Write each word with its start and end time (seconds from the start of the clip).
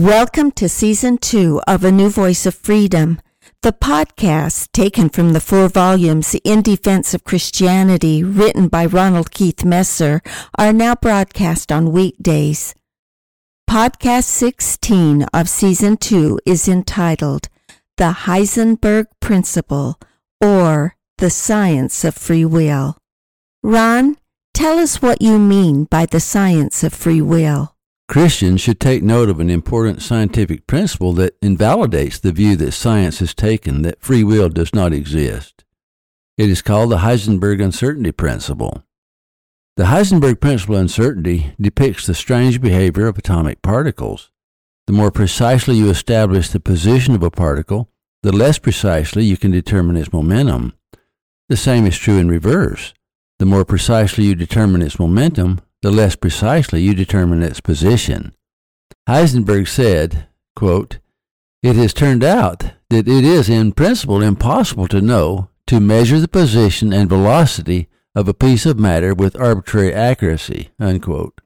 Welcome 0.00 0.52
to 0.52 0.66
season 0.66 1.18
two 1.18 1.60
of 1.68 1.84
A 1.84 1.92
New 1.92 2.08
Voice 2.08 2.46
of 2.46 2.54
Freedom, 2.54 3.20
the 3.60 3.74
podcast 3.74 4.72
taken 4.72 5.10
from 5.10 5.34
the 5.34 5.42
four 5.42 5.68
volumes 5.68 6.34
In 6.42 6.62
Defense 6.62 7.12
of 7.12 7.22
Christianity 7.22 8.24
written 8.24 8.68
by 8.68 8.86
Ronald 8.86 9.30
Keith 9.30 9.62
Messer 9.62 10.22
are 10.56 10.72
now 10.72 10.94
broadcast 10.94 11.70
on 11.70 11.92
weekdays. 11.92 12.74
Podcast 13.68 14.24
16 14.24 15.24
of 15.34 15.50
season 15.50 15.98
two 15.98 16.40
is 16.46 16.66
entitled 16.66 17.50
The 17.98 18.24
Heisenberg 18.24 19.04
Principle 19.20 20.00
or 20.40 20.96
The 21.18 21.28
Science 21.28 22.04
of 22.06 22.14
Free 22.14 22.46
Will. 22.46 22.96
Ron, 23.62 24.16
tell 24.54 24.78
us 24.78 25.02
what 25.02 25.20
you 25.20 25.38
mean 25.38 25.84
by 25.84 26.06
the 26.06 26.20
science 26.20 26.82
of 26.82 26.94
free 26.94 27.20
will. 27.20 27.74
Christians 28.10 28.60
should 28.60 28.80
take 28.80 29.04
note 29.04 29.28
of 29.28 29.38
an 29.38 29.50
important 29.50 30.02
scientific 30.02 30.66
principle 30.66 31.12
that 31.12 31.36
invalidates 31.40 32.18
the 32.18 32.32
view 32.32 32.56
that 32.56 32.72
science 32.72 33.20
has 33.20 33.32
taken 33.32 33.82
that 33.82 34.00
free 34.00 34.24
will 34.24 34.48
does 34.48 34.74
not 34.74 34.92
exist. 34.92 35.62
It 36.36 36.50
is 36.50 36.60
called 36.60 36.90
the 36.90 36.96
Heisenberg 36.96 37.62
uncertainty 37.62 38.10
principle. 38.10 38.82
The 39.76 39.84
Heisenberg 39.84 40.40
principle 40.40 40.74
of 40.74 40.80
uncertainty 40.80 41.52
depicts 41.60 42.04
the 42.04 42.14
strange 42.14 42.60
behavior 42.60 43.06
of 43.06 43.16
atomic 43.16 43.62
particles. 43.62 44.32
The 44.88 44.92
more 44.92 45.12
precisely 45.12 45.76
you 45.76 45.88
establish 45.88 46.48
the 46.48 46.58
position 46.58 47.14
of 47.14 47.22
a 47.22 47.30
particle, 47.30 47.90
the 48.24 48.32
less 48.32 48.58
precisely 48.58 49.22
you 49.22 49.36
can 49.36 49.52
determine 49.52 49.96
its 49.96 50.12
momentum. 50.12 50.72
The 51.48 51.56
same 51.56 51.86
is 51.86 51.96
true 51.96 52.18
in 52.18 52.28
reverse. 52.28 52.92
The 53.38 53.46
more 53.46 53.64
precisely 53.64 54.24
you 54.24 54.34
determine 54.34 54.82
its 54.82 54.98
momentum, 54.98 55.60
the 55.82 55.90
less 55.90 56.16
precisely 56.16 56.82
you 56.82 56.94
determine 56.94 57.42
its 57.42 57.60
position. 57.60 58.34
Heisenberg 59.08 59.68
said, 59.68 60.26
quote, 60.54 60.98
It 61.62 61.76
has 61.76 61.94
turned 61.94 62.22
out 62.22 62.72
that 62.90 63.08
it 63.08 63.24
is 63.24 63.48
in 63.48 63.72
principle 63.72 64.22
impossible 64.22 64.88
to 64.88 65.00
know, 65.00 65.48
to 65.66 65.80
measure 65.80 66.18
the 66.18 66.28
position 66.28 66.92
and 66.92 67.08
velocity 67.08 67.88
of 68.14 68.28
a 68.28 68.34
piece 68.34 68.66
of 68.66 68.78
matter 68.78 69.14
with 69.14 69.40
arbitrary 69.40 69.94
accuracy. 69.94 70.70
Unquote. 70.78 71.40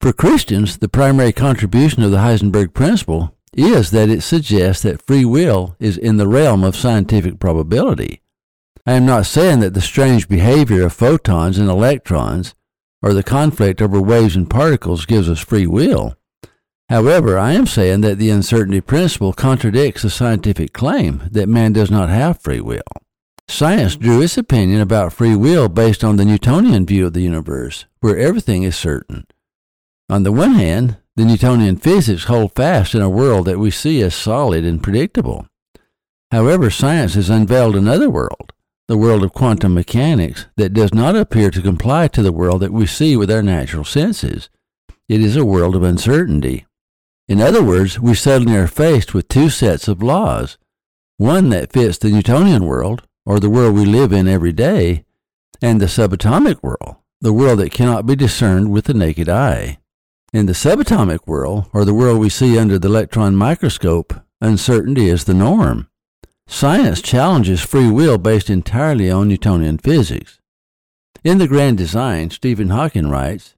For 0.00 0.12
Christians, 0.12 0.78
the 0.78 0.88
primary 0.88 1.32
contribution 1.32 2.02
of 2.02 2.10
the 2.10 2.18
Heisenberg 2.18 2.72
principle 2.72 3.34
is 3.52 3.90
that 3.90 4.08
it 4.08 4.22
suggests 4.22 4.82
that 4.82 5.02
free 5.02 5.24
will 5.24 5.76
is 5.80 5.98
in 5.98 6.16
the 6.16 6.28
realm 6.28 6.62
of 6.62 6.76
scientific 6.76 7.40
probability. 7.40 8.22
I 8.86 8.92
am 8.92 9.04
not 9.04 9.26
saying 9.26 9.60
that 9.60 9.74
the 9.74 9.80
strange 9.80 10.28
behavior 10.28 10.86
of 10.86 10.92
photons 10.92 11.58
and 11.58 11.68
electrons 11.68 12.54
or 13.02 13.14
the 13.14 13.22
conflict 13.22 13.80
over 13.80 14.00
waves 14.00 14.36
and 14.36 14.50
particles 14.50 15.06
gives 15.06 15.28
us 15.28 15.40
free 15.40 15.66
will. 15.66 16.16
However, 16.88 17.38
I 17.38 17.52
am 17.52 17.66
saying 17.66 18.00
that 18.00 18.18
the 18.18 18.30
uncertainty 18.30 18.80
principle 18.80 19.32
contradicts 19.32 20.02
the 20.02 20.10
scientific 20.10 20.72
claim 20.72 21.22
that 21.30 21.48
man 21.48 21.72
does 21.72 21.90
not 21.90 22.08
have 22.08 22.40
free 22.40 22.60
will. 22.60 22.80
Science 23.46 23.96
drew 23.96 24.22
its 24.22 24.38
opinion 24.38 24.80
about 24.80 25.12
free 25.12 25.36
will 25.36 25.68
based 25.68 26.02
on 26.02 26.16
the 26.16 26.24
Newtonian 26.24 26.86
view 26.86 27.06
of 27.06 27.12
the 27.12 27.22
universe, 27.22 27.86
where 28.00 28.16
everything 28.16 28.62
is 28.62 28.76
certain. 28.76 29.26
On 30.08 30.22
the 30.22 30.32
one 30.32 30.54
hand, 30.54 30.96
the 31.16 31.24
Newtonian 31.24 31.76
physics 31.76 32.24
hold 32.24 32.54
fast 32.54 32.94
in 32.94 33.02
a 33.02 33.10
world 33.10 33.46
that 33.46 33.58
we 33.58 33.70
see 33.70 34.02
as 34.02 34.14
solid 34.14 34.64
and 34.64 34.82
predictable. 34.82 35.46
However, 36.30 36.70
science 36.70 37.14
has 37.14 37.30
unveiled 37.30 37.74
another 37.74 38.08
world, 38.08 38.52
the 38.88 38.96
world 38.96 39.22
of 39.22 39.34
quantum 39.34 39.74
mechanics 39.74 40.46
that 40.56 40.72
does 40.72 40.94
not 40.94 41.14
appear 41.14 41.50
to 41.50 41.60
comply 41.60 42.08
to 42.08 42.22
the 42.22 42.32
world 42.32 42.62
that 42.62 42.72
we 42.72 42.86
see 42.86 43.16
with 43.16 43.30
our 43.30 43.42
natural 43.42 43.84
senses. 43.84 44.48
It 45.08 45.20
is 45.20 45.36
a 45.36 45.44
world 45.44 45.76
of 45.76 45.82
uncertainty. 45.82 46.66
In 47.28 47.42
other 47.42 47.62
words, 47.62 48.00
we 48.00 48.14
suddenly 48.14 48.56
are 48.56 48.66
faced 48.66 49.12
with 49.12 49.28
two 49.28 49.50
sets 49.50 49.88
of 49.88 50.02
laws 50.02 50.56
one 51.18 51.48
that 51.48 51.72
fits 51.72 51.98
the 51.98 52.10
Newtonian 52.10 52.64
world, 52.64 53.02
or 53.26 53.40
the 53.40 53.50
world 53.50 53.74
we 53.74 53.84
live 53.84 54.12
in 54.12 54.28
every 54.28 54.52
day, 54.52 55.04
and 55.60 55.80
the 55.80 55.86
subatomic 55.86 56.62
world, 56.62 56.94
the 57.20 57.32
world 57.32 57.58
that 57.58 57.72
cannot 57.72 58.06
be 58.06 58.14
discerned 58.14 58.70
with 58.70 58.84
the 58.84 58.94
naked 58.94 59.28
eye. 59.28 59.78
In 60.32 60.46
the 60.46 60.52
subatomic 60.52 61.26
world, 61.26 61.68
or 61.74 61.84
the 61.84 61.92
world 61.92 62.20
we 62.20 62.28
see 62.28 62.56
under 62.56 62.78
the 62.78 62.86
electron 62.86 63.34
microscope, 63.34 64.14
uncertainty 64.40 65.08
is 65.08 65.24
the 65.24 65.34
norm. 65.34 65.87
Science 66.50 67.02
challenges 67.02 67.60
free 67.60 67.90
will 67.90 68.16
based 68.16 68.48
entirely 68.48 69.10
on 69.10 69.28
Newtonian 69.28 69.76
physics. 69.76 70.40
In 71.22 71.36
The 71.36 71.46
Grand 71.46 71.76
Design, 71.76 72.30
Stephen 72.30 72.70
Hawking 72.70 73.10
writes, 73.10 73.54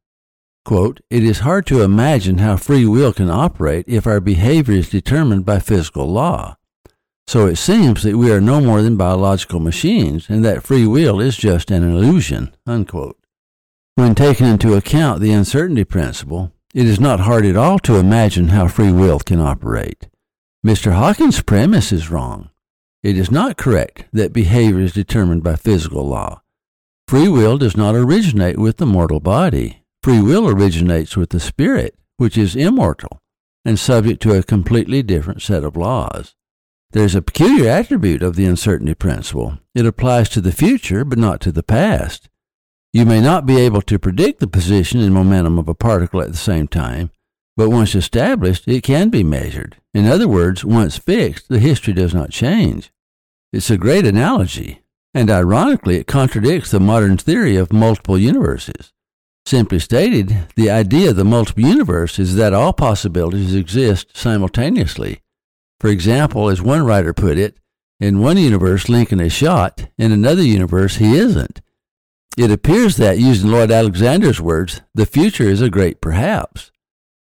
quote, 0.65 1.01
It 1.09 1.23
is 1.23 1.39
hard 1.39 1.67
to 1.67 1.83
imagine 1.83 2.39
how 2.39 2.57
free 2.57 2.85
will 2.85 3.13
can 3.13 3.31
operate 3.31 3.85
if 3.87 4.09
our 4.09 4.21
behavior 4.21 4.75
is 4.75 4.91
determined 4.91 5.47
by 5.47 5.61
physical 5.61 6.11
law. 6.11 6.57
So 7.29 7.47
it 7.47 7.57
seems 7.57 8.03
that 8.03 8.17
we 8.17 8.33
are 8.33 8.41
no 8.41 8.61
more 8.61 8.83
than 8.83 8.97
biological 8.97 9.61
machines 9.61 10.29
and 10.29 10.45
that 10.45 10.65
free 10.65 10.85
will 10.85 11.21
is 11.21 11.37
just 11.37 11.71
an 11.71 11.89
illusion. 11.89 12.53
Unquote. 12.67 13.17
When 13.95 14.17
taken 14.17 14.47
into 14.47 14.75
account 14.75 15.21
the 15.21 15.33
uncertainty 15.33 15.85
principle, 15.85 16.53
it 16.75 16.87
is 16.87 16.99
not 16.99 17.21
hard 17.21 17.47
at 17.47 17.57
all 17.57 17.79
to 17.81 17.97
imagine 17.97 18.49
how 18.49 18.67
free 18.67 18.93
will 18.93 19.21
can 19.21 19.41
operate. 19.41 20.09
Mr. 20.67 20.93
Hawking's 20.93 21.41
premise 21.41 21.93
is 21.93 22.11
wrong. 22.11 22.51
It 23.03 23.17
is 23.17 23.31
not 23.31 23.57
correct 23.57 24.05
that 24.13 24.33
behavior 24.33 24.81
is 24.81 24.93
determined 24.93 25.43
by 25.43 25.57
physical 25.57 26.07
law. 26.07 26.43
Free 27.09 27.29
will 27.29 27.57
does 27.57 27.77
not 27.77 27.95
originate 27.95 28.59
with 28.59 28.77
the 28.77 28.87
mortal 28.87 29.21
body. 29.21 29.83
Free 30.03 30.21
will 30.21 30.49
originates 30.49 31.17
with 31.17 31.31
the 31.31 31.41
spirit, 31.41 31.97
which 32.19 32.37
is 32.37 32.55
immortal 32.55 33.21
and 33.65 33.79
subject 33.79 34.23
to 34.23 34.35
a 34.35 34.43
completely 34.43 35.03
different 35.03 35.43
set 35.43 35.65
of 35.65 35.77
laws. 35.77 36.35
There 36.93 37.05
is 37.05 37.15
a 37.15 37.23
peculiar 37.23 37.71
attribute 37.71 38.23
of 38.23 38.37
the 38.37 38.47
uncertainty 38.47 38.95
principle. 38.95 39.59
It 39.75 39.87
applies 39.87 40.29
to 40.31 40.41
the 40.41 40.53
future, 40.53 41.05
but 41.05 41.19
not 41.19 41.41
to 41.43 41.53
the 41.53 41.63
past. 41.63 42.29
You 42.93 43.07
may 43.07 43.21
not 43.21 43.47
be 43.47 43.57
able 43.59 43.83
to 43.83 43.99
predict 43.99 44.41
the 44.41 44.49
position 44.49 45.01
and 45.01 45.15
momentum 45.15 45.59
of 45.59 45.69
a 45.69 45.75
particle 45.75 46.21
at 46.21 46.33
the 46.33 46.37
same 46.37 46.67
time, 46.67 47.11
but 47.57 47.71
once 47.71 47.95
established, 47.95 48.67
it 48.67 48.83
can 48.83 49.11
be 49.11 49.23
measured. 49.23 49.77
In 49.93 50.07
other 50.07 50.29
words, 50.29 50.65
once 50.65 50.97
fixed, 50.97 51.49
the 51.49 51.59
history 51.59 51.93
does 51.93 52.15
not 52.15 52.31
change. 52.31 52.91
It's 53.53 53.71
a 53.71 53.77
great 53.77 54.07
analogy, 54.07 54.83
and 55.13 55.31
ironically, 55.31 55.97
it 55.97 56.07
contradicts 56.07 56.71
the 56.71 56.81
modern 56.81 57.17
theory 57.17 57.57
of 57.57 57.73
multiple 57.73 58.19
universes. 58.19 58.93
Simply 59.47 59.79
stated, 59.79 60.47
the 60.55 60.71
idea 60.71 61.11
of 61.11 61.17
the 61.17 61.25
multiple 61.25 61.65
universe 61.65 62.19
is 62.19 62.37
that 62.37 62.53
all 62.53 62.73
possibilities 62.73 63.55
exist 63.55 64.17
simultaneously. 64.17 65.21
For 65.81 65.89
example, 65.89 66.51
as 66.51 66.63
one 66.63 66.85
writer 66.85 67.13
put 67.13 67.39
it, 67.39 67.57
in 67.99 68.21
one 68.21 68.37
universe 68.37 68.89
Lincoln 68.89 69.21
is 69.21 69.33
shot, 69.33 69.89
in 69.99 70.13
another 70.13 70.43
universe 70.43 70.97
he 70.97 71.17
isn't. 71.17 71.61
It 72.39 72.51
appears 72.51 72.97
that, 72.97 73.19
using 73.19 73.51
Lloyd 73.51 73.71
Alexander's 73.71 74.41
words, 74.41 74.83
the 74.95 75.07
future 75.07 75.45
is 75.45 75.61
a 75.61 75.69
great 75.69 76.01
perhaps. 76.01 76.71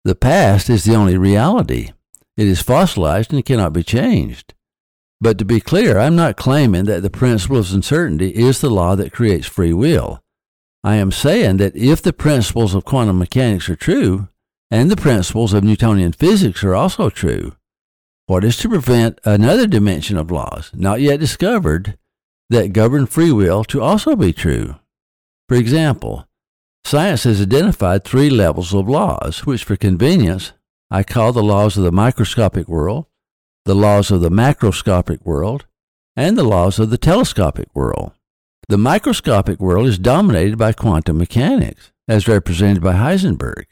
The 0.04 0.14
past 0.14 0.68
is 0.68 0.84
the 0.84 0.94
only 0.94 1.16
reality. 1.16 1.90
It 2.36 2.46
is 2.46 2.60
fossilized 2.60 3.32
and 3.32 3.44
cannot 3.44 3.72
be 3.72 3.82
changed. 3.82 4.52
But 5.20 5.38
to 5.38 5.44
be 5.46 5.60
clear, 5.60 5.98
I'm 5.98 6.16
not 6.16 6.36
claiming 6.36 6.84
that 6.84 7.02
the 7.02 7.08
principle 7.08 7.56
of 7.56 7.72
uncertainty 7.72 8.30
is 8.30 8.60
the 8.60 8.68
law 8.68 8.96
that 8.96 9.12
creates 9.12 9.46
free 9.46 9.72
will. 9.72 10.22
I 10.82 10.96
am 10.96 11.10
saying 11.10 11.56
that 11.58 11.74
if 11.74 12.02
the 12.02 12.12
principles 12.12 12.74
of 12.74 12.84
quantum 12.84 13.18
mechanics 13.18 13.70
are 13.70 13.76
true, 13.76 14.28
and 14.70 14.90
the 14.90 14.96
principles 14.96 15.54
of 15.54 15.64
Newtonian 15.64 16.12
physics 16.12 16.62
are 16.62 16.74
also 16.74 17.08
true, 17.08 17.56
what 18.26 18.44
is 18.44 18.58
to 18.58 18.68
prevent 18.68 19.20
another 19.24 19.66
dimension 19.66 20.18
of 20.18 20.30
laws, 20.30 20.70
not 20.74 21.00
yet 21.00 21.20
discovered, 21.20 21.96
that 22.50 22.74
govern 22.74 23.06
free 23.06 23.32
will 23.32 23.64
to 23.64 23.80
also 23.80 24.14
be 24.16 24.34
true? 24.34 24.76
For 25.48 25.54
example, 25.56 26.26
Science 26.86 27.24
has 27.24 27.40
identified 27.40 28.04
three 28.04 28.28
levels 28.28 28.74
of 28.74 28.88
laws, 28.88 29.46
which 29.46 29.64
for 29.64 29.76
convenience 29.76 30.52
I 30.90 31.02
call 31.02 31.32
the 31.32 31.42
laws 31.42 31.76
of 31.76 31.84
the 31.84 31.92
microscopic 31.92 32.68
world, 32.68 33.06
the 33.64 33.74
laws 33.74 34.10
of 34.10 34.20
the 34.20 34.30
macroscopic 34.30 35.24
world, 35.24 35.66
and 36.14 36.36
the 36.36 36.44
laws 36.44 36.78
of 36.78 36.90
the 36.90 36.98
telescopic 36.98 37.74
world. 37.74 38.12
The 38.68 38.78
microscopic 38.78 39.60
world 39.60 39.86
is 39.86 39.98
dominated 39.98 40.58
by 40.58 40.72
quantum 40.72 41.18
mechanics, 41.18 41.90
as 42.06 42.28
represented 42.28 42.82
by 42.82 42.92
Heisenberg. 42.92 43.64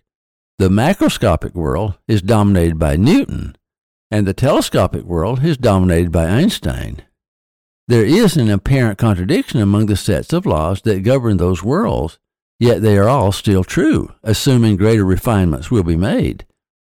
The 0.59 0.71
macroscopic 0.71 1.55
world 1.55 1.99
is 2.09 2.23
dominated 2.23 2.79
by 2.79 2.97
Newton, 2.97 3.57
and 4.11 4.27
the 4.27 4.35
telescopic 4.35 5.05
world 5.05 5.45
is 5.45 5.57
dominated 5.59 6.13
by 6.13 6.27
Einstein. 6.27 7.03
There 7.89 8.05
is 8.05 8.37
an 8.37 8.49
apparent 8.49 8.99
contradiction 8.99 9.61
among 9.61 9.87
the 9.87 9.97
sets 9.97 10.33
of 10.33 10.47
laws 10.47 10.81
that 10.83 11.03
govern 11.03 11.37
those 11.37 11.63
worlds, 11.63 12.19
Yet 12.63 12.81
they 12.81 12.97
are 12.97 13.09
all 13.09 13.33
still 13.33 13.65
true, 13.65 14.13
assuming 14.23 14.77
greater 14.77 15.05
refinements 15.05 15.73
will 15.73 15.83
be 15.83 15.97
made. 15.97 16.47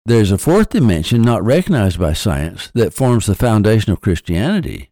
There 0.06 0.20
is 0.20 0.30
a 0.30 0.38
fourth 0.38 0.68
dimension 0.68 1.22
not 1.22 1.42
recognized 1.42 1.98
by 1.98 2.12
science 2.12 2.70
that 2.74 2.94
forms 2.94 3.28
the 3.28 3.34
foundation 3.34 3.94
of 3.94 4.02
Christianity. 4.02 4.92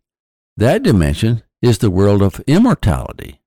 That 0.56 0.82
dimension 0.82 1.44
is 1.62 1.80
the 1.80 1.92
world 1.92 2.22
of 2.22 2.40
immortality. 2.48 3.42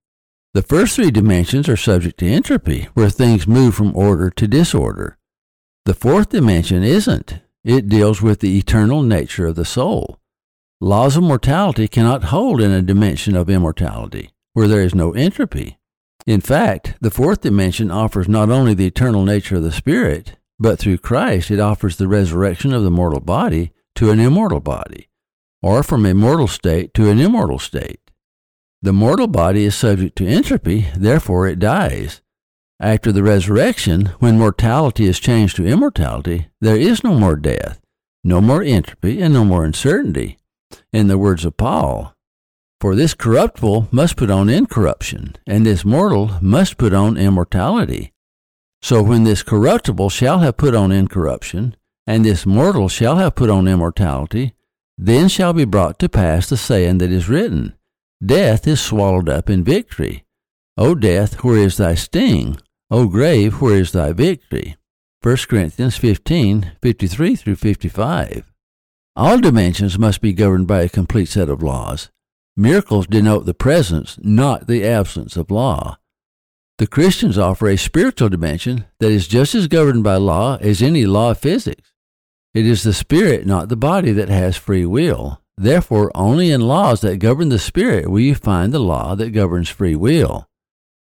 The 0.52 0.60
first 0.60 0.96
three 0.96 1.10
dimensions 1.10 1.66
are 1.66 1.78
subject 1.78 2.18
to 2.18 2.28
entropy, 2.28 2.88
where 2.92 3.08
things 3.08 3.46
move 3.46 3.74
from 3.74 3.96
order 3.96 4.28
to 4.28 4.46
disorder. 4.46 5.16
The 5.86 5.94
fourth 5.94 6.28
dimension 6.28 6.82
isn't. 6.82 7.40
It 7.64 7.88
deals 7.88 8.20
with 8.20 8.40
the 8.40 8.58
eternal 8.58 9.00
nature 9.00 9.46
of 9.46 9.56
the 9.56 9.64
soul. 9.64 10.20
Laws 10.78 11.16
of 11.16 11.22
mortality 11.22 11.88
cannot 11.88 12.24
hold 12.24 12.60
in 12.60 12.70
a 12.70 12.82
dimension 12.82 13.34
of 13.34 13.48
immortality, 13.48 14.32
where 14.52 14.68
there 14.68 14.82
is 14.82 14.94
no 14.94 15.12
entropy. 15.12 15.78
In 16.26 16.40
fact, 16.40 16.94
the 17.00 17.10
fourth 17.10 17.42
dimension 17.42 17.90
offers 17.90 18.28
not 18.28 18.50
only 18.50 18.72
the 18.72 18.86
eternal 18.86 19.24
nature 19.24 19.56
of 19.56 19.62
the 19.62 19.72
spirit, 19.72 20.36
but 20.58 20.78
through 20.78 20.98
Christ 20.98 21.50
it 21.50 21.60
offers 21.60 21.96
the 21.96 22.08
resurrection 22.08 22.72
of 22.72 22.82
the 22.82 22.90
mortal 22.90 23.20
body 23.20 23.72
to 23.96 24.10
an 24.10 24.20
immortal 24.20 24.60
body, 24.60 25.08
or 25.62 25.82
from 25.82 26.06
a 26.06 26.14
mortal 26.14 26.48
state 26.48 26.94
to 26.94 27.10
an 27.10 27.20
immortal 27.20 27.58
state. 27.58 28.00
The 28.80 28.92
mortal 28.92 29.26
body 29.26 29.64
is 29.64 29.74
subject 29.74 30.16
to 30.16 30.26
entropy, 30.26 30.86
therefore 30.96 31.46
it 31.46 31.58
dies. 31.58 32.22
After 32.80 33.12
the 33.12 33.22
resurrection, 33.22 34.06
when 34.18 34.38
mortality 34.38 35.04
is 35.04 35.20
changed 35.20 35.56
to 35.56 35.66
immortality, 35.66 36.48
there 36.60 36.76
is 36.76 37.04
no 37.04 37.14
more 37.14 37.36
death, 37.36 37.80
no 38.22 38.40
more 38.40 38.62
entropy, 38.62 39.20
and 39.20 39.32
no 39.32 39.44
more 39.44 39.64
uncertainty. 39.64 40.38
In 40.92 41.06
the 41.08 41.18
words 41.18 41.44
of 41.44 41.56
Paul, 41.56 42.13
for 42.84 42.94
this 42.94 43.14
corruptible 43.14 43.88
must 43.90 44.14
put 44.14 44.30
on 44.30 44.50
incorruption, 44.50 45.34
and 45.46 45.64
this 45.64 45.86
mortal 45.86 46.32
must 46.42 46.76
put 46.76 46.92
on 46.92 47.16
immortality. 47.16 48.12
So 48.82 49.02
when 49.02 49.24
this 49.24 49.42
corruptible 49.42 50.10
shall 50.10 50.40
have 50.40 50.58
put 50.58 50.74
on 50.74 50.92
incorruption, 50.92 51.76
and 52.06 52.26
this 52.26 52.44
mortal 52.44 52.90
shall 52.90 53.16
have 53.16 53.36
put 53.36 53.48
on 53.48 53.66
immortality, 53.66 54.52
then 54.98 55.28
shall 55.30 55.54
be 55.54 55.64
brought 55.64 55.98
to 56.00 56.10
pass 56.10 56.50
the 56.50 56.58
saying 56.58 56.98
that 56.98 57.10
is 57.10 57.26
written, 57.26 57.74
Death 58.22 58.68
is 58.68 58.82
swallowed 58.82 59.30
up 59.30 59.48
in 59.48 59.64
victory. 59.64 60.26
O 60.76 60.94
death, 60.94 61.42
where 61.42 61.56
is 61.56 61.78
thy 61.78 61.94
sting? 61.94 62.58
O 62.90 63.08
grave, 63.08 63.62
where 63.62 63.76
is 63.76 63.92
thy 63.92 64.12
victory? 64.12 64.76
1 65.22 65.36
Corinthians 65.48 65.96
15, 65.96 66.72
53 66.82 67.34
through 67.34 67.56
55. 67.56 68.52
All 69.16 69.40
dimensions 69.40 69.98
must 69.98 70.20
be 70.20 70.34
governed 70.34 70.66
by 70.66 70.82
a 70.82 70.90
complete 70.90 71.30
set 71.30 71.48
of 71.48 71.62
laws. 71.62 72.10
Miracles 72.56 73.06
denote 73.06 73.46
the 73.46 73.54
presence, 73.54 74.18
not 74.22 74.66
the 74.66 74.84
absence 74.84 75.36
of 75.36 75.50
law. 75.50 75.98
The 76.78 76.86
Christians 76.86 77.38
offer 77.38 77.68
a 77.68 77.76
spiritual 77.76 78.28
dimension 78.28 78.86
that 78.98 79.10
is 79.10 79.28
just 79.28 79.54
as 79.54 79.68
governed 79.68 80.04
by 80.04 80.16
law 80.16 80.56
as 80.60 80.82
any 80.82 81.06
law 81.06 81.32
of 81.32 81.38
physics. 81.38 81.92
It 82.52 82.66
is 82.66 82.82
the 82.82 82.92
spirit, 82.92 83.46
not 83.46 83.68
the 83.68 83.76
body, 83.76 84.12
that 84.12 84.28
has 84.28 84.56
free 84.56 84.86
will. 84.86 85.40
Therefore, 85.56 86.10
only 86.14 86.50
in 86.50 86.60
laws 86.60 87.00
that 87.00 87.18
govern 87.18 87.48
the 87.48 87.58
spirit 87.58 88.10
will 88.10 88.20
you 88.20 88.34
find 88.34 88.72
the 88.72 88.80
law 88.80 89.14
that 89.14 89.30
governs 89.30 89.68
free 89.68 89.94
will. 89.94 90.48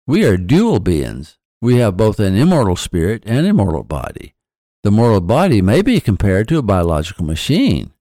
We 0.05 0.25
are 0.25 0.37
dual 0.37 0.79
beings. 0.79 1.37
We 1.61 1.77
have 1.77 1.97
both 1.97 2.19
an 2.19 2.35
immortal 2.35 2.75
spirit 2.77 3.23
and 3.25 3.45
immortal 3.45 3.83
body. 3.83 4.35
The 4.83 4.91
mortal 4.91 5.21
body 5.21 5.61
may 5.61 5.81
be 5.81 5.99
compared 5.99 6.47
to 6.49 6.59
a 6.59 6.61
biological 6.61 7.25
machine. 7.25 7.91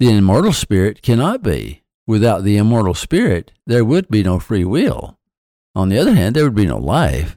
The 0.00 0.10
immortal 0.10 0.52
spirit 0.52 1.02
cannot 1.02 1.42
be. 1.42 1.83
Without 2.06 2.44
the 2.44 2.56
immortal 2.56 2.94
spirit, 2.94 3.52
there 3.66 3.84
would 3.84 4.08
be 4.08 4.22
no 4.22 4.38
free 4.38 4.64
will. 4.64 5.18
On 5.74 5.88
the 5.88 5.98
other 5.98 6.14
hand, 6.14 6.36
there 6.36 6.44
would 6.44 6.54
be 6.54 6.66
no 6.66 6.78
life. 6.78 7.36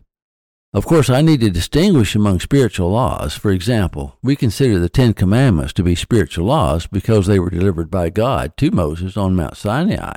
Of 0.73 0.85
course, 0.85 1.09
I 1.09 1.21
need 1.21 1.39
to 1.39 1.49
distinguish 1.49 2.13
among 2.13 2.41
spiritual 2.41 2.91
laws. 2.91 3.35
For 3.35 3.51
example, 3.51 4.17
we 4.21 4.35
consider 4.35 4.77
the 4.77 4.89
Ten 4.89 5.13
Commandments 5.13 5.73
to 5.73 5.83
be 5.83 5.95
spiritual 5.95 6.45
laws 6.45 6.85
because 6.85 7.25
they 7.25 7.39
were 7.39 7.49
delivered 7.49 7.89
by 7.89 8.09
God 8.09 8.55
to 8.57 8.69
Moses 8.69 9.15
on 9.15 9.35
Mount 9.35 9.55
Sinai. 9.55 10.13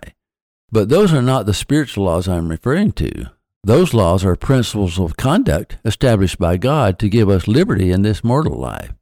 But 0.73 0.89
those 0.89 1.13
are 1.13 1.23
not 1.23 1.47
the 1.47 1.55
spiritual 1.55 2.05
laws 2.05 2.29
I'm 2.29 2.49
referring 2.49 2.93
to. 2.93 3.31
Those 3.63 3.95
laws 3.95 4.25
are 4.25 4.37
principles 4.37 4.99
of 4.99 5.17
conduct 5.17 5.79
established 5.85 6.39
by 6.39 6.57
God 6.57 6.99
to 6.99 7.09
give 7.09 7.29
us 7.29 7.47
liberty 7.47 7.91
in 7.91 8.03
this 8.03 8.25
mortal 8.25 8.59
life. 8.59 8.93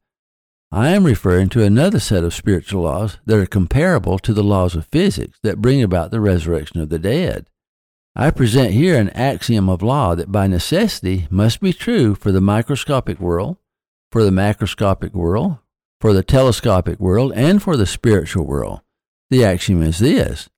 I 0.70 0.90
am 0.90 1.04
referring 1.04 1.48
to 1.50 1.64
another 1.64 1.98
set 1.98 2.24
of 2.24 2.34
spiritual 2.34 2.82
laws 2.82 3.16
that 3.24 3.38
are 3.38 3.46
comparable 3.46 4.18
to 4.18 4.34
the 4.34 4.44
laws 4.44 4.74
of 4.76 4.86
physics 4.92 5.38
that 5.42 5.62
bring 5.62 5.82
about 5.82 6.10
the 6.10 6.20
resurrection 6.20 6.80
of 6.80 6.90
the 6.90 6.98
dead. 6.98 7.48
I 8.14 8.30
present 8.30 8.72
here 8.72 8.98
an 8.98 9.08
axiom 9.10 9.70
of 9.70 9.82
law 9.82 10.14
that 10.14 10.30
by 10.30 10.46
necessity 10.46 11.26
must 11.30 11.60
be 11.60 11.72
true 11.72 12.14
for 12.14 12.32
the 12.32 12.42
microscopic 12.42 13.18
world, 13.18 13.56
for 14.12 14.22
the 14.22 14.30
macroscopic 14.30 15.14
world, 15.14 15.56
for 16.00 16.12
the 16.12 16.22
telescopic 16.22 17.00
world, 17.00 17.32
and 17.34 17.62
for 17.62 17.76
the 17.76 17.86
spiritual 17.86 18.44
world. 18.44 18.80
The 19.30 19.44
axiom 19.44 19.82
is 19.82 20.00
this 20.00 20.50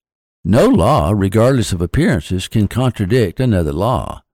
No 0.44 0.66
law, 0.66 1.12
regardless 1.14 1.72
of 1.72 1.80
appearances, 1.80 2.48
can 2.48 2.66
contradict 2.66 3.38
another 3.38 3.72
law. 3.72 4.24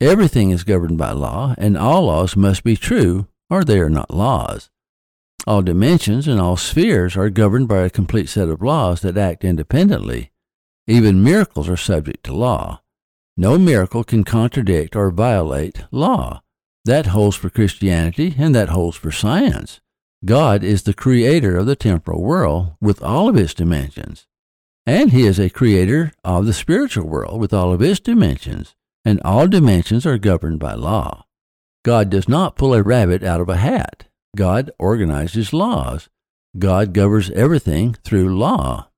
Everything 0.00 0.50
is 0.50 0.64
governed 0.64 0.96
by 0.96 1.10
law, 1.10 1.54
and 1.58 1.76
all 1.76 2.04
laws 2.06 2.34
must 2.34 2.64
be 2.64 2.76
true, 2.76 3.26
or 3.50 3.62
they 3.62 3.78
are 3.78 3.90
not 3.90 4.14
laws. 4.14 4.70
All 5.46 5.62
dimensions 5.62 6.28
and 6.28 6.40
all 6.40 6.56
spheres 6.56 7.16
are 7.16 7.30
governed 7.30 7.68
by 7.68 7.78
a 7.78 7.90
complete 7.90 8.28
set 8.28 8.48
of 8.48 8.62
laws 8.62 9.00
that 9.02 9.16
act 9.16 9.44
independently 9.44 10.32
even 10.88 11.22
miracles 11.22 11.68
are 11.68 11.76
subject 11.76 12.24
to 12.24 12.32
law. 12.32 12.80
No 13.36 13.58
miracle 13.58 14.02
can 14.02 14.24
contradict 14.24 14.96
or 14.96 15.10
violate 15.10 15.84
law. 15.90 16.42
That 16.86 17.08
holds 17.08 17.36
for 17.36 17.50
Christianity 17.50 18.34
and 18.38 18.54
that 18.54 18.70
holds 18.70 18.96
for 18.96 19.12
science. 19.12 19.80
God 20.24 20.64
is 20.64 20.84
the 20.84 20.94
creator 20.94 21.58
of 21.58 21.66
the 21.66 21.76
temporal 21.76 22.22
world 22.22 22.72
with 22.80 23.02
all 23.02 23.28
of 23.28 23.36
its 23.36 23.52
dimensions. 23.52 24.26
And 24.86 25.12
he 25.12 25.26
is 25.26 25.38
a 25.38 25.50
creator 25.50 26.12
of 26.24 26.46
the 26.46 26.54
spiritual 26.54 27.06
world 27.06 27.38
with 27.38 27.52
all 27.52 27.74
of 27.74 27.82
its 27.82 28.00
dimensions. 28.00 28.74
And 29.04 29.20
all 29.26 29.46
dimensions 29.46 30.06
are 30.06 30.16
governed 30.16 30.58
by 30.58 30.72
law. 30.72 31.26
God 31.84 32.08
does 32.08 32.28
not 32.28 32.56
pull 32.56 32.72
a 32.72 32.82
rabbit 32.82 33.22
out 33.22 33.42
of 33.42 33.50
a 33.50 33.56
hat. 33.58 34.07
God 34.38 34.70
organizes 34.78 35.52
laws. 35.52 36.08
God 36.56 36.92
governs 36.92 37.28
everything 37.30 37.96
through 38.04 38.38
law. 38.38 38.88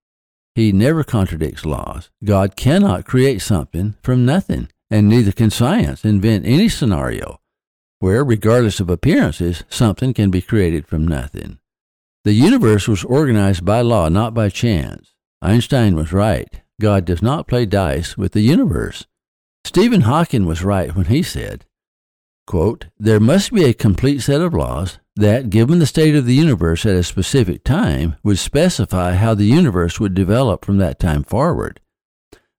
He 0.55 0.71
never 0.71 1.03
contradicts 1.03 1.65
laws. 1.65 2.11
God 2.23 2.57
cannot 2.57 3.07
create 3.07 3.41
something 3.41 3.95
from 4.03 4.27
nothing, 4.27 4.69
and 4.91 5.09
neither 5.09 5.33
can 5.33 5.49
science 5.49 6.05
invent 6.05 6.45
any 6.45 6.69
scenario 6.69 7.41
where, 8.01 8.23
regardless 8.23 8.81
of 8.81 8.91
appearances, 8.91 9.65
something 9.71 10.13
can 10.13 10.31
be 10.31 10.43
created 10.43 10.87
from 10.87 11.09
nothing. 11.09 11.59
The 12.25 12.35
universe 12.35 12.87
was 12.87 13.03
organized 13.05 13.65
by 13.65 13.81
law, 13.81 14.11
not 14.11 14.35
by 14.35 14.51
chance. 14.51 15.15
Einstein 15.41 15.97
was 15.97 16.13
right. 16.13 16.61
God 16.79 17.07
does 17.07 17.23
not 17.23 17.49
play 17.49 17.65
dice 17.65 18.19
with 18.19 18.33
the 18.33 18.43
universe. 18.43 19.07
Stephen 19.65 20.03
Hawking 20.03 20.45
was 20.45 20.63
right 20.63 20.95
when 20.95 21.07
he 21.07 21.23
said, 21.23 21.65
quote, 22.47 22.89
There 22.99 23.21
must 23.21 23.53
be 23.53 23.65
a 23.65 23.75
complete 23.75 24.21
set 24.21 24.43
of 24.43 24.53
laws 24.53 24.99
that, 25.17 25.51
given 25.51 25.79
the 25.79 25.87
state 25.87 26.15
of 26.15 26.27
the 26.27 26.35
universe 26.35 26.87
at 26.87 26.95
a 26.95 27.03
specific 27.03 27.65
time, 27.65 28.17
would 28.23 28.39
specify 28.39 29.15
how 29.15 29.35
the 29.35 29.45
universe 29.45 29.99
would 30.01 30.15
develop 30.15 30.65
from 30.65 30.79
that 30.79 30.99
time 30.99 31.23
forward. 31.23 31.81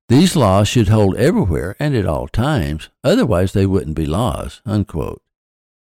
These 0.10 0.36
laws 0.36 0.68
should 0.68 0.90
hold 0.90 1.16
everywhere 1.16 1.76
and 1.80 1.96
at 1.96 2.06
all 2.06 2.28
times, 2.28 2.90
otherwise 3.04 3.54
they 3.54 3.66
wouldn't 3.66 3.96
be 3.96 4.06
laws. 4.06 4.62
Unquote. 4.66 5.22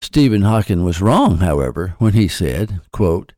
Stephen 0.03 0.43
Hawking 0.43 0.85
was 0.85 1.01
wrong, 1.01 1.39
however, 1.39 1.95
when 1.99 2.13
he 2.13 2.29
said, 2.29 2.81
quote, 2.93 3.33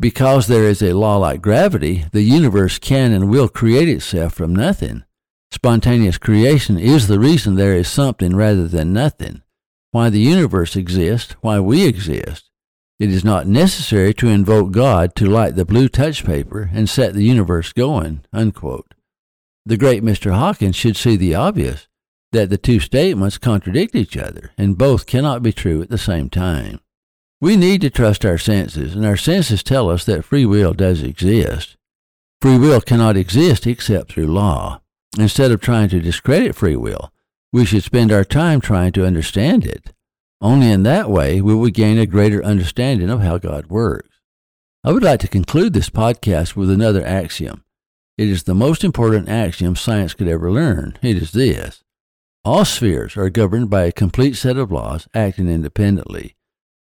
Because 0.00 0.46
there 0.46 0.64
is 0.64 0.80
a 0.80 0.94
law 0.94 1.18
like 1.18 1.42
gravity, 1.42 2.06
the 2.12 2.22
universe 2.22 2.78
can 2.78 3.12
and 3.12 3.28
will 3.28 3.48
create 3.48 3.88
itself 3.88 4.32
from 4.32 4.54
nothing. 4.54 5.04
Spontaneous 5.50 6.18
creation 6.18 6.78
is 6.78 7.06
the 7.06 7.18
reason 7.18 7.56
there 7.56 7.74
is 7.74 7.88
something 7.88 8.34
rather 8.34 8.66
than 8.66 8.92
nothing. 8.92 9.42
Why 9.90 10.08
the 10.08 10.20
universe 10.20 10.74
exists, 10.74 11.34
why 11.42 11.60
we 11.60 11.86
exist, 11.86 12.50
it 12.98 13.10
is 13.10 13.24
not 13.24 13.46
necessary 13.46 14.14
to 14.14 14.28
invoke 14.28 14.70
God 14.70 15.14
to 15.16 15.26
light 15.26 15.56
the 15.56 15.64
blue 15.64 15.88
touch 15.88 16.24
paper 16.24 16.70
and 16.72 16.88
set 16.88 17.14
the 17.14 17.24
universe 17.24 17.72
going. 17.72 18.24
Unquote. 18.32 18.94
The 19.66 19.76
great 19.76 20.02
Mr. 20.02 20.32
Hawking 20.32 20.72
should 20.72 20.96
see 20.96 21.16
the 21.16 21.34
obvious 21.34 21.88
that 22.32 22.50
the 22.50 22.58
two 22.58 22.80
statements 22.80 23.38
contradict 23.38 23.94
each 23.94 24.16
other, 24.16 24.50
and 24.58 24.76
both 24.76 25.06
cannot 25.06 25.42
be 25.42 25.52
true 25.52 25.80
at 25.82 25.88
the 25.88 25.96
same 25.96 26.28
time. 26.28 26.80
We 27.40 27.56
need 27.56 27.80
to 27.82 27.90
trust 27.90 28.24
our 28.24 28.38
senses, 28.38 28.94
and 28.94 29.06
our 29.06 29.16
senses 29.16 29.62
tell 29.62 29.88
us 29.88 30.04
that 30.04 30.24
free 30.24 30.44
will 30.44 30.72
does 30.72 31.02
exist. 31.02 31.76
Free 32.42 32.58
will 32.58 32.80
cannot 32.80 33.16
exist 33.16 33.66
except 33.66 34.12
through 34.12 34.26
law. 34.26 34.80
Instead 35.18 35.52
of 35.52 35.60
trying 35.60 35.88
to 35.90 36.00
discredit 36.00 36.56
free 36.56 36.76
will, 36.76 37.12
we 37.52 37.64
should 37.64 37.84
spend 37.84 38.10
our 38.10 38.24
time 38.24 38.60
trying 38.60 38.92
to 38.92 39.06
understand 39.06 39.64
it. 39.64 39.92
Only 40.40 40.70
in 40.70 40.82
that 40.82 41.10
way 41.10 41.40
will 41.40 41.58
we 41.58 41.70
gain 41.70 41.98
a 41.98 42.06
greater 42.06 42.44
understanding 42.44 43.10
of 43.10 43.20
how 43.20 43.38
God 43.38 43.66
works. 43.66 44.08
I 44.82 44.92
would 44.92 45.02
like 45.02 45.20
to 45.20 45.28
conclude 45.28 45.72
this 45.72 45.88
podcast 45.88 46.56
with 46.56 46.70
another 46.70 47.04
axiom. 47.04 47.64
It 48.18 48.28
is 48.28 48.42
the 48.42 48.54
most 48.54 48.84
important 48.84 49.28
axiom 49.28 49.74
science 49.76 50.14
could 50.14 50.28
ever 50.28 50.52
learn. 50.52 50.98
It 51.02 51.16
is 51.16 51.32
this 51.32 51.82
All 52.44 52.64
spheres 52.64 53.16
are 53.16 53.30
governed 53.30 53.70
by 53.70 53.84
a 53.84 53.92
complete 53.92 54.34
set 54.34 54.56
of 54.56 54.70
laws 54.70 55.08
acting 55.14 55.48
independently. 55.48 56.36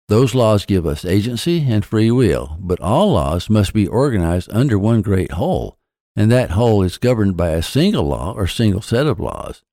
Those 0.10 0.36
laws 0.36 0.65
give 0.65 0.86
us 0.86 1.05
agency 1.05 1.65
and 1.67 1.86
free 1.86 2.12
will, 2.12 2.57
but 2.60 2.81
all 2.81 3.13
laws 3.13 3.50
must 3.50 3.74
be 3.74 3.88
organized 3.88 4.50
under 4.51 4.77
one 4.77 5.01
great 5.01 5.31
whole, 5.31 5.77
and 6.15 6.31
that 6.31 6.51
whole 6.51 6.83
is 6.83 6.98
governed 6.98 7.38
by 7.38 7.50
a 7.50 7.62
single 7.62 8.03
law 8.03 8.33
or 8.33 8.45
single 8.45 8.81
set 8.81 9.07
of 9.07 9.19
laws. 9.19 9.63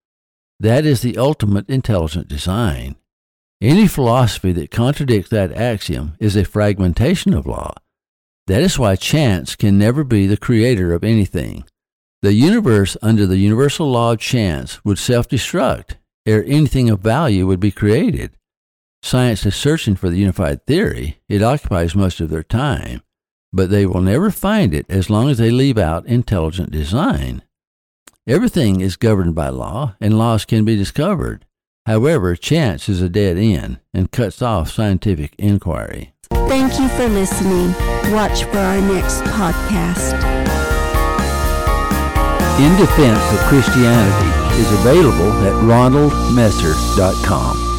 That 0.61 0.87
is 0.87 1.03
the 1.03 1.19
ultimate 1.19 1.69
intelligent 1.69 2.29
design. 2.29 2.97
Any 3.63 3.87
philosophy 3.89 4.53
that 4.53 4.71
contradicts 4.71 5.29
that 5.31 5.53
axiom 5.53 6.17
is 6.19 6.35
a 6.35 6.45
fragmentation 6.47 7.35
of 7.35 7.47
law, 7.47 7.75
That 8.47 8.63
is 8.63 8.79
why 8.79 8.97
chance 8.97 9.55
can 9.55 9.79
never 9.79 10.03
be 10.03 10.27
the 10.27 10.39
creator 10.39 10.95
of 10.95 11.05
anything. 11.05 11.65
The 12.23 12.33
universe, 12.33 12.97
under 13.03 13.27
the 13.27 13.37
universal 13.37 13.91
law 13.91 14.13
of 14.13 14.19
chance, 14.19 14.85
would 14.85 14.99
self 14.99 15.29
destruct 15.29 15.97
ere 16.27 16.45
anything 16.45 16.91
of 16.91 17.01
value 17.01 17.47
would 17.47 17.61
be 17.61 17.71
created. 17.71 18.33
Science 19.03 19.47
is 19.47 19.55
searching 19.55 19.95
for 19.95 20.11
the 20.11 20.19
unified 20.19 20.67
theory. 20.67 21.21
It 21.29 21.43
occupies 21.43 21.95
most 21.95 22.21
of 22.21 22.31
their 22.31 22.43
time, 22.43 23.03
but 23.53 23.71
they 23.71 23.87
will 23.87 24.01
never 24.01 24.31
find 24.31 24.75
it 24.75 24.87
as 24.89 25.11
long 25.11 25.29
as 25.29 25.39
they 25.39 25.51
leave 25.51 25.79
out 25.79 26.07
intelligent 26.07 26.71
design. 26.71 27.43
Everything 28.27 28.81
is 28.81 28.97
governed 28.97 29.35
by 29.35 29.49
law, 29.49 29.97
and 30.01 30.19
laws 30.19 30.45
can 30.45 30.65
be 30.65 30.77
discovered. 30.77 31.47
However, 31.91 32.37
chance 32.37 32.89
is 32.89 33.03
a 33.03 33.09
dead 33.09 33.37
end 33.37 33.81
and 33.93 34.13
cuts 34.13 34.41
off 34.41 34.71
scientific 34.71 35.35
inquiry. 35.39 36.13
Thank 36.31 36.79
you 36.79 36.89
for 36.91 37.09
listening. 37.09 37.73
Watch 38.13 38.45
for 38.45 38.59
our 38.59 38.81
next 38.81 39.23
podcast. 39.23 40.15
In 42.61 42.77
Defense 42.79 43.33
of 43.33 43.41
Christianity 43.49 44.61
is 44.61 44.71
available 44.79 45.33
at 45.45 45.53
ronaldmesser.com. 45.65 47.70